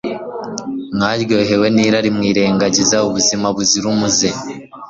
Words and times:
Mwaryohewe 0.95 1.67
nirari 1.75 2.09
mwirengagiza 2.17 2.97
ubuzima 3.07 3.47
buzira 3.55 3.85
umuze 3.93 4.29